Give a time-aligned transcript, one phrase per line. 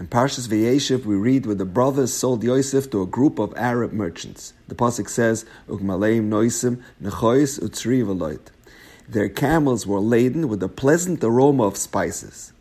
[0.00, 3.92] In Parshas Vayeshev, we read where the brothers sold Yosef to a group of Arab
[3.92, 4.54] merchants.
[4.66, 8.40] The pasuk says, "Ugmaleim noisim nechois utzri v'loit."
[9.06, 12.54] Their camels were laden with a pleasant aroma of spices,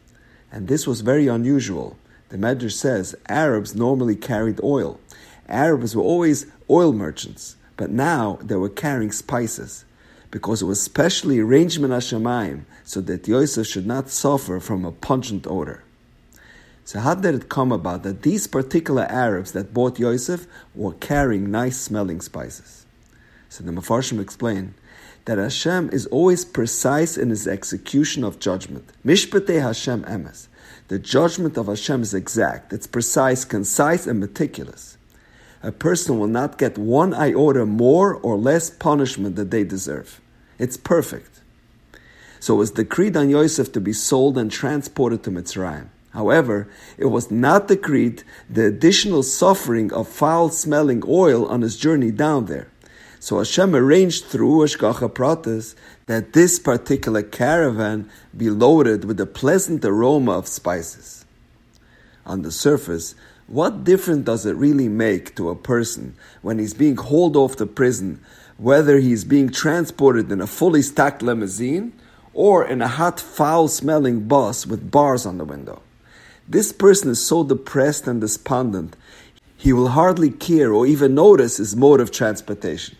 [0.52, 1.96] and this was very unusual.
[2.28, 5.00] The Medrash says Arabs normally carried oil.
[5.48, 9.86] Arabs were always oil merchants, but now they were carrying spices
[10.30, 14.92] because it was specially arranged min Hashemayim so that Yosef should not suffer from a
[14.92, 15.84] pungent odor.
[16.90, 21.52] So how did it come about that these particular Arabs that bought Yosef were carrying
[21.52, 22.88] nice smelling spices?
[23.48, 24.74] So the Mefarshim explain
[25.26, 28.92] that Hashem is always precise in his execution of judgment.
[29.06, 30.48] Mishpatei Hashem emes.
[30.88, 32.74] The judgment of Hashem is exact.
[32.74, 34.98] It's precise, concise, and meticulous.
[35.62, 40.20] A person will not get one iota more or less punishment that they deserve.
[40.58, 41.42] It's perfect.
[42.40, 45.90] So it was decreed on Yosef to be sold and transported to Mitzrayim.
[46.12, 52.12] However, it was not decreed the additional suffering of foul smelling oil on his journey
[52.12, 52.68] down there.
[53.20, 55.76] So Hashem arranged through Ashgacha Pratis
[56.08, 61.26] that this particular caravan be loaded with a pleasant aroma of spices.
[62.26, 63.14] On the surface,
[63.48, 67.66] what difference does it really make to a person when he's being hauled off to
[67.66, 68.22] prison,
[68.58, 71.92] whether he's being transported in a fully stacked limousine
[72.34, 75.82] or in a hot, foul smelling bus with bars on the window?
[76.50, 78.96] This person is so depressed and despondent,
[79.56, 82.98] he will hardly care or even notice his mode of transportation.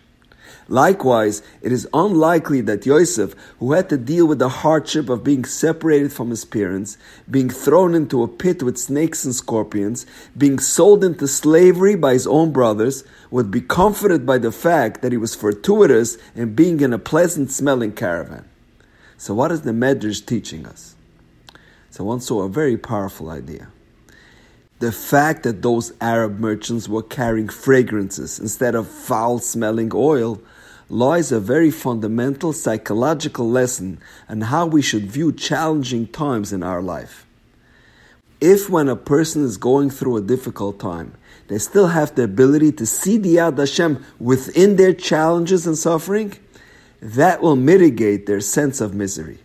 [0.68, 5.44] Likewise, it is unlikely that Yosef, who had to deal with the hardship of being
[5.44, 6.96] separated from his parents,
[7.28, 10.06] being thrown into a pit with snakes and scorpions,
[10.38, 15.10] being sold into slavery by his own brothers, would be comforted by the fact that
[15.10, 18.44] he was fortuitous in being in a pleasant smelling caravan.
[19.16, 20.94] So, what is the Medrash teaching us?
[21.90, 23.68] So one saw a very powerful idea.
[24.78, 30.40] The fact that those Arab merchants were carrying fragrances instead of foul smelling oil
[30.88, 36.80] lies a very fundamental psychological lesson on how we should view challenging times in our
[36.80, 37.26] life.
[38.40, 41.12] If when a person is going through a difficult time,
[41.48, 46.38] they still have the ability to see the Yad Hashem within their challenges and suffering,
[47.02, 49.38] that will mitigate their sense of misery.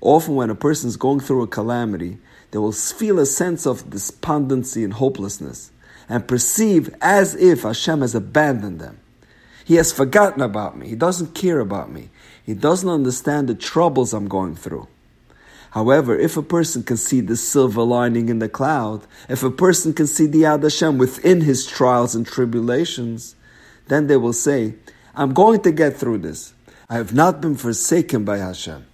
[0.00, 2.18] Often, when a person is going through a calamity,
[2.50, 5.70] they will feel a sense of despondency and hopelessness
[6.10, 8.98] and perceive as if Hashem has abandoned them.
[9.64, 10.88] He has forgotten about me.
[10.88, 12.10] He doesn't care about me.
[12.44, 14.88] He doesn't understand the troubles I'm going through.
[15.70, 19.94] However, if a person can see the silver lining in the cloud, if a person
[19.94, 23.36] can see the Yad Hashem within his trials and tribulations,
[23.86, 24.74] then they will say,
[25.14, 26.54] I'm going to get through this.
[26.88, 28.84] I have not been forsaken by Hashem.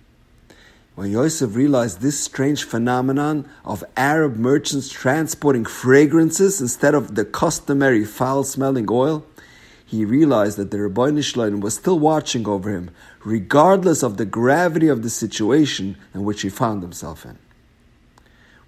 [0.96, 8.06] When Yosef realized this strange phenomenon of Arab merchants transporting fragrances instead of the customary
[8.06, 9.26] foul smelling oil,
[9.84, 12.92] he realized that the Ribono Shel Olam was still watching over him,
[13.24, 17.36] regardless of the gravity of the situation in which he found himself in.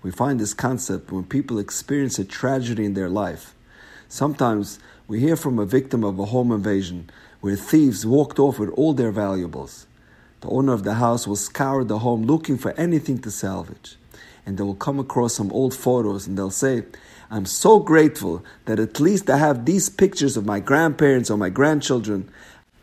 [0.02, 3.54] We find this concept when people experience a tragedy in their life.
[4.06, 7.08] Sometimes we hear from a victim of a home invasion
[7.40, 9.86] where thieves walked off with all their valuables.
[10.40, 13.96] The owner of the house will scour the home looking for anything to salvage.
[14.46, 16.84] And they will come across some old photos and they'll say,
[17.30, 21.50] I'm so grateful that at least I have these pictures of my grandparents or my
[21.50, 22.30] grandchildren,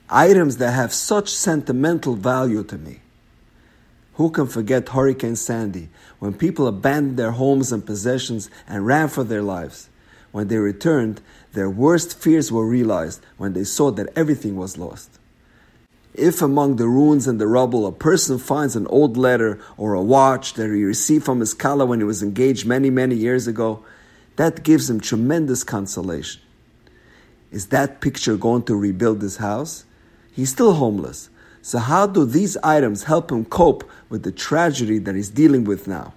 [0.09, 2.99] items that have such sentimental value to me.
[4.16, 5.89] Who can forget Hurricane Sandy
[6.19, 9.89] when people abandoned their homes and possessions and ran for their lives?
[10.31, 11.22] When they returned,
[11.53, 15.19] their worst fears were realized when they saw that everything was lost.
[16.18, 20.02] If among the ruins and the rubble a person finds an old letter or a
[20.02, 23.84] watch that he received from his kala when he was engaged many, many years ago,
[24.38, 26.42] that gives him tremendous consolation.
[27.52, 29.86] Is that picture going to rebuild his house?
[30.31, 31.30] He's still homeless.
[31.62, 35.88] So, how do these items help him cope with the tragedy that he's dealing with
[35.88, 36.14] now?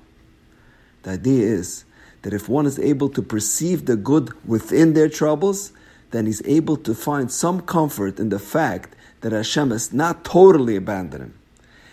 [1.03, 1.85] The idea is
[2.23, 5.73] that if one is able to perceive the good within their troubles,
[6.11, 10.76] then he's able to find some comfort in the fact that Hashem has not totally
[10.76, 11.35] abandoned him.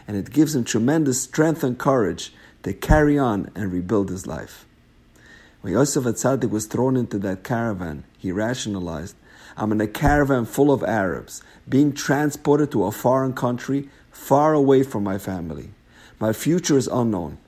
[0.08, 2.34] And it gives him tremendous strength and courage
[2.64, 4.66] to carry on and rebuild his life.
[5.62, 9.16] When Yosef Atzadik was thrown into that caravan, he rationalized,
[9.58, 14.84] I'm in a caravan full of Arabs, being transported to a foreign country, far away
[14.84, 15.72] from my family.
[16.20, 17.40] My future is unknown,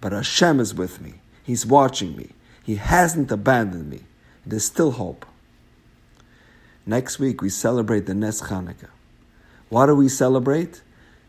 [0.00, 1.20] but Hashem is with me.
[1.44, 2.30] He's watching me.
[2.64, 4.00] He hasn't abandoned me.
[4.44, 5.26] There's still hope.
[6.86, 8.88] Next week, we celebrate the Nes Chanukah.
[9.70, 10.82] What do we celebrate?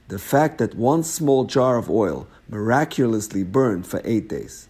[0.08, 4.68] The fact that one small jar of oil miraculously burned for eight days.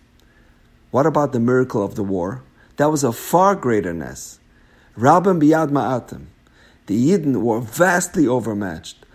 [0.91, 2.43] What about the miracle of the war?
[2.75, 4.39] That was a far greater ness.
[4.97, 6.25] Rabban biyad ma'atim.
[6.87, 9.05] The Yidden were vastly overmatched.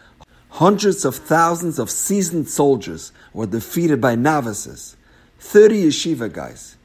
[0.48, 4.96] Hundreds of thousands of seasoned soldiers were defeated by novices.
[5.38, 6.78] Thirty yeshiva guys.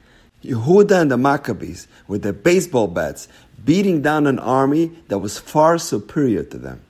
[0.43, 3.29] Yehuda and the Maccabees, with their baseball bats,
[3.63, 6.81] beating down an army that was far superior to them.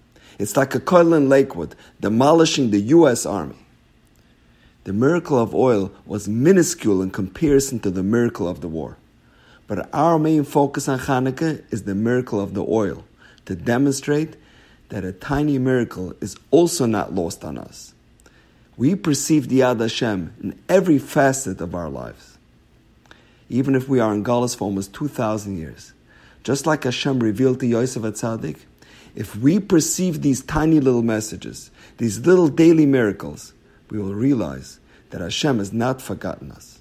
[0.41, 3.27] It's like a Kollel in Lakewood demolishing the U.S.
[3.27, 3.57] Army.
[4.85, 8.97] The miracle of oil was minuscule in comparison to the miracle of the war.
[9.67, 13.05] But our main focus on Hanukkah is the miracle of the oil,
[13.45, 14.35] to demonstrate
[14.89, 17.93] that a tiny miracle is also not lost on us.
[18.77, 22.39] We perceive the Yad Hashem in every facet of our lives.
[23.47, 25.93] Even if we are in Galus for almost 2,000 years,
[26.43, 28.61] just like Hashem revealed to Yosef Atzadik,
[29.15, 33.53] if we perceive these tiny little messages, these little daily miracles,
[33.89, 34.79] we will realize
[35.09, 36.79] that Hashem has not forgotten us.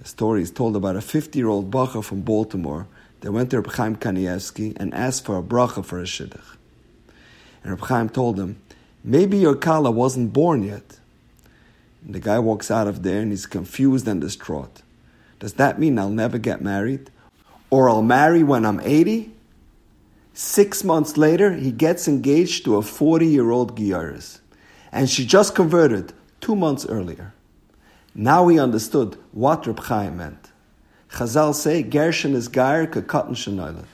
[0.00, 2.86] A story is told about a 50 year old bochur from Baltimore
[3.20, 6.56] that went to Reb Chaim Kanievsky and asked for a bracha for a shidduch.
[7.62, 8.60] And Reb Chaim told him,
[9.04, 10.98] Maybe your Kala wasn't born yet.
[12.04, 14.82] And the guy walks out of there and he's confused and distraught.
[15.40, 17.10] Does that mean I'll never get married?
[17.70, 19.32] Or I'll marry when I'm 80?
[20.40, 24.38] Six months later, he gets engaged to a 40 year old Gyaris.
[24.92, 27.34] And she just converted two months earlier.
[28.14, 30.52] Now he understood what Reb Chaim meant.
[31.10, 33.86] Chazal say, Ger shenisgayer Kakatan Shanoilet.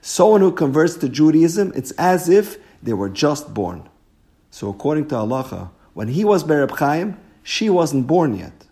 [0.00, 3.88] Someone who converts to Judaism, it's as if they were just born.
[4.50, 8.66] So according to Halacha, when he was by Reb Chaim, she wasn't born yet.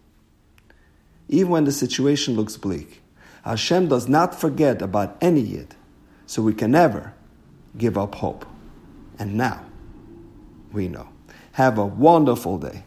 [1.29, 3.03] Even when the situation looks bleak,
[3.45, 5.77] Hashem does not forget about any Yid,
[6.27, 7.15] so we can never
[7.77, 8.47] give up hope.
[9.19, 9.65] And now,
[10.73, 11.09] we know.
[11.53, 12.79] Have a wonderful day.